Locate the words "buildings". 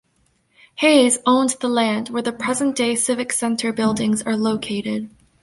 3.71-4.23